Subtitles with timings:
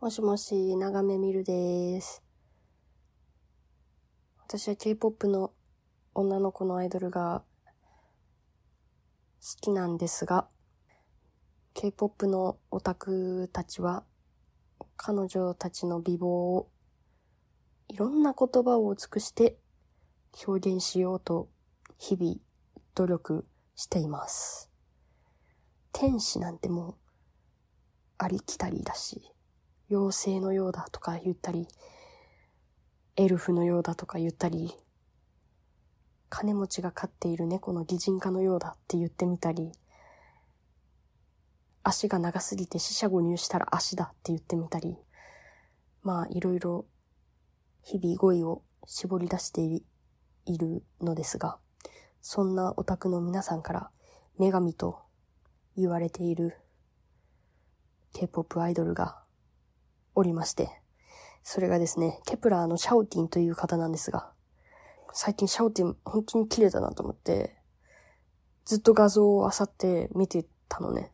[0.00, 2.22] もしもし、長めみるです。
[4.38, 5.52] 私は K-POP の
[6.14, 7.44] 女の子のアイドルが
[9.42, 10.48] 好きなんですが、
[11.74, 14.04] K-POP のオタクたちは
[14.96, 16.70] 彼女たちの美貌を
[17.88, 19.58] いろんな言葉を尽くして
[20.46, 21.50] 表現しようと
[21.98, 22.36] 日々
[22.94, 23.46] 努力
[23.76, 24.70] しています。
[25.92, 26.94] 天使なんてもう
[28.16, 29.30] ありきたりだし、
[29.90, 31.66] 妖精のようだとか言ったり、
[33.16, 34.72] エルフのようだとか言ったり、
[36.28, 39.72] 金持ちが飼っている猫の擬人化のようだって言ってみたり、
[41.82, 44.96] 足が長すぎて死者誤入したら足だって言ってみたり、
[46.04, 46.86] まあいろいろ
[47.82, 49.82] 日々語彙を絞り出してい
[50.56, 51.58] るのですが、
[52.22, 53.90] そんなオタクの皆さんから
[54.38, 55.00] 女神と
[55.76, 56.54] 言われている
[58.12, 59.20] K-POP アイドルが
[60.20, 60.70] おりまして、
[61.42, 64.30] それがですね、ケプラーのシャオティンという方なんですが、
[65.12, 67.56] 最近シャオティン本当に綺麗だなと思って、
[68.64, 71.10] ずっと画像を漁って見てたのね。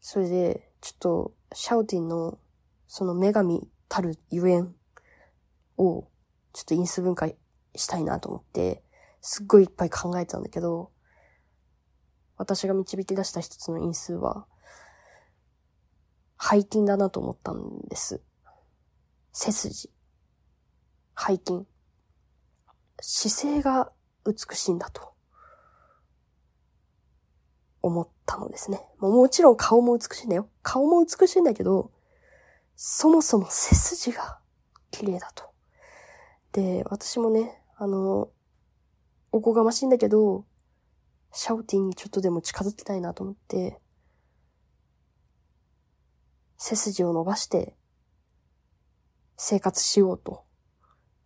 [0.00, 2.38] それで、ちょっと、シャオティンの、
[2.88, 4.74] その女神たるゆえん
[5.76, 6.08] を、
[6.52, 7.36] ちょっと因数分解
[7.76, 8.82] したいなと思って、
[9.20, 10.90] すっごいいっぱい考えたんだけど、
[12.36, 14.46] 私が導き出した一つの因数は、
[16.42, 18.20] 背筋だなと思ったんです。
[19.32, 19.90] 背筋。
[21.16, 21.64] 背筋。
[23.00, 23.92] 姿勢が
[24.26, 25.12] 美しいんだと。
[27.80, 28.80] 思ったのですね。
[28.98, 30.48] もちろん顔も美しいんだよ。
[30.62, 31.90] 顔も美しいんだけど、
[32.76, 34.38] そもそも背筋が
[34.90, 35.52] 綺麗だと。
[36.52, 38.30] で、私もね、あの、
[39.32, 40.44] おこがましいんだけど、
[41.32, 43.80] シャウティンにちょっとでも近づきたいなと思って、
[46.64, 47.74] 背筋を伸ばして
[49.36, 50.44] 生活しようと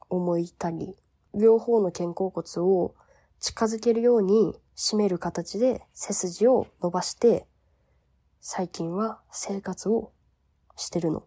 [0.09, 0.97] 思いたり、
[1.35, 2.95] 両方の肩甲骨を
[3.39, 7.47] 近づけるように締める形で背筋を伸ばして、
[8.41, 10.11] 最近は生活を
[10.75, 11.27] してるの。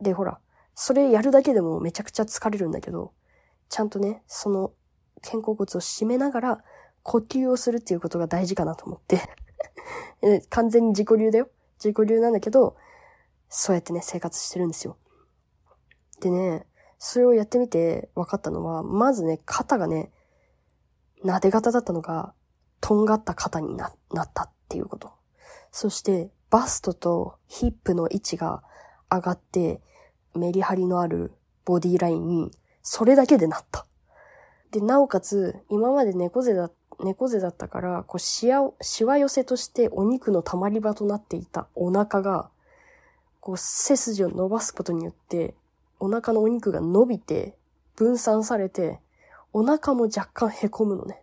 [0.00, 0.40] で、ほら、
[0.74, 3.12] それやるだけでもめちゃくちゃ疲れるんだけど、
[3.68, 4.72] ちゃんとね、その
[5.20, 6.64] 肩甲骨を締めながら
[7.02, 9.20] 呼吸をするっていうことが大事かなと思って
[10.48, 11.50] 完全に自己流だよ。
[11.82, 12.76] 自己流なんだけど、
[13.48, 14.96] そうやってね、生活してるんですよ。
[16.20, 16.66] でね、
[16.98, 20.12] それをやってみて分かったのは、まずね、肩がね、
[21.24, 22.32] 撫で型だったのが、
[22.80, 25.12] とんがった肩にななったっていうこと。
[25.70, 28.62] そして、バストとヒップの位置が
[29.10, 29.80] 上がって、
[30.34, 31.32] メリハリのある
[31.64, 32.50] ボディラインに、
[32.82, 33.86] それだけでなった。
[34.70, 42.48] で、なおかつ、今まで猫背だっ猫背だったから、こう、しわ、しわ寄せとしてお肉の溜まり場となっていたお腹が、
[43.40, 45.54] こう、背筋を伸ばすことによって、
[45.98, 47.56] お腹のお肉が伸びて、
[47.96, 49.00] 分散されて、
[49.52, 51.22] お腹も若干凹むのね。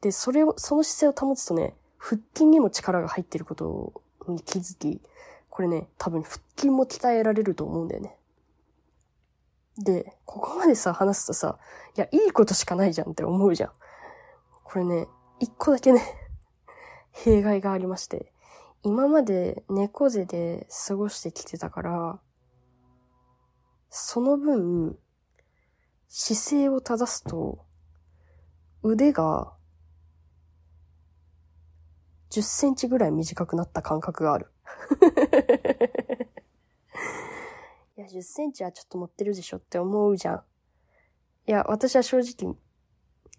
[0.00, 5.00] で、それを、その姿勢を保つとね、腹筋にも力が入ってることに気づき、
[5.48, 8.16] これね、多分腹筋も鍛えられると思うんだよね。
[9.78, 11.58] で、ここまでさ、話すとさ、
[11.96, 13.70] いや、いいことしかないじゃんって思うじゃん。
[14.72, 15.06] これね、
[15.38, 16.00] 一個だけね
[17.12, 18.32] 弊害がありまして、
[18.82, 22.22] 今まで猫背で過ごしてきてたから、
[23.90, 24.98] その分、
[26.08, 27.66] 姿勢を正すと、
[28.82, 29.54] 腕が
[32.30, 34.50] 10センチぐらい短くなった感覚がある
[37.98, 40.44] いや、10センチはちょっと持ってるでしょって思うじゃん。
[41.46, 42.56] いや、私は正直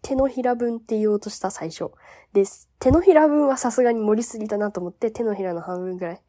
[0.04, 1.92] 手のひら分って言おうとした最初。
[2.34, 2.70] です。
[2.80, 6.22] 手のひら分はさすがに盛りすぎだなと思って手のひらの半分ぐらい、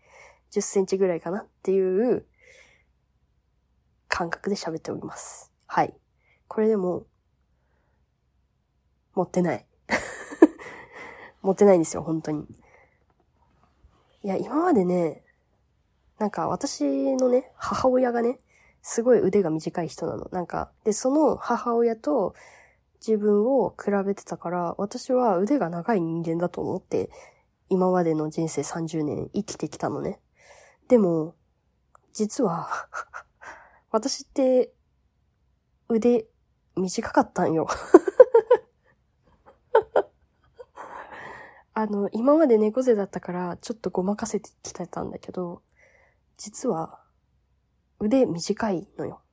[0.53, 2.25] 10センチぐらいかなっていう
[4.07, 5.51] 感覚で喋っております。
[5.67, 5.93] はい。
[6.47, 7.05] これでも、
[9.15, 9.67] 持ってない。
[11.43, 12.47] 持ってないんですよ、本当に。
[14.23, 15.25] いや、今までね、
[16.19, 18.39] なんか私のね、母親がね、
[18.83, 20.29] すごい腕が短い人なの。
[20.31, 22.35] なんか、で、その母親と
[23.07, 27.11] 自分を比べてたから、私は腕が長い人間だと思って、
[27.69, 30.21] 今までの人生30年生きてきたのね。
[30.89, 31.35] でも、
[32.15, 32.71] 実は
[33.93, 34.73] 私って
[35.91, 36.27] 腕
[36.77, 37.67] 短かったんよ
[41.75, 45.61] あの、今まで猫背だったからちょっとごまかせてきてたんだけど、
[46.39, 47.03] 実は
[48.01, 49.24] 腕短いのよ。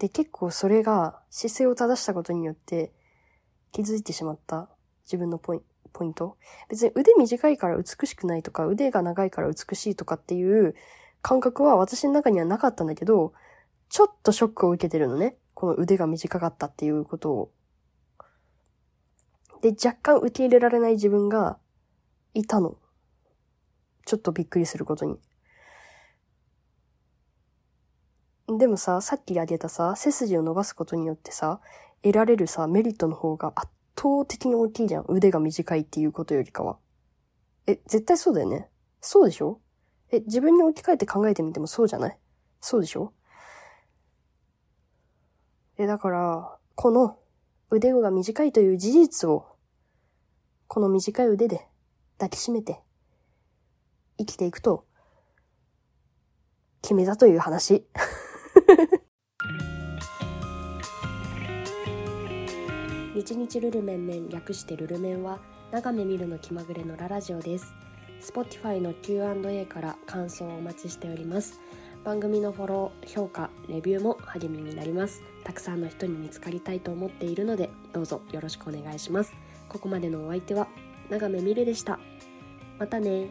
[0.00, 2.90] で、結構それが姿勢を正したことによって
[3.70, 4.70] 気づいてしまった
[5.04, 5.60] 自分のポイ
[5.92, 6.38] ポイント。
[6.70, 10.74] 別に腕短いから美しくないとか、腕が長いから美しいとかっていう
[11.20, 13.34] 感覚は私の中にはなかったんだけど、
[13.90, 15.36] ちょっとショックを受けてるのね。
[15.52, 17.52] この腕が短かったっていうことを。
[19.60, 21.58] で、若干受け入れられない自分が
[22.32, 22.78] いたの。
[24.06, 25.18] ちょっとびっくりすることに。
[28.58, 31.60] でもさ、さっき挙げたさ、背筋を伸ばすことによってさ、
[32.02, 35.04] 得られるさ、メリットの方が圧倒的に大きいじゃん。
[35.08, 36.78] 腕が短いっていうことよりかは。
[37.66, 38.68] え、絶対そうだよね。
[39.00, 39.60] そうでしょ？
[40.10, 42.18] え、自分に置き換えて考えてみてもそうじゃない？
[42.60, 43.12] そうでしょ？
[45.78, 47.18] え、だから、この
[47.70, 49.46] 腕が短いという事実を、
[50.66, 51.68] この短い腕で
[52.18, 52.80] 抱きしめて
[54.18, 54.86] 生きていくと
[56.82, 57.86] 決めたという話。
[63.14, 67.74] 日日ルルメンメン略してルルメンは長め見るの気まぐれのララジオです。
[68.20, 71.60] Spotify の Q&A から感想をお待ちしております。
[72.04, 75.22] 番組のフォロー、評価、レビューも励みになります。
[75.44, 79.34] たくさんの人に見つかりたいと思っているのでどうぞよろしくお願いします。
[79.68, 80.68] ここまでのお相手は
[81.10, 81.98] 長めみるでした。
[82.78, 83.26] またね。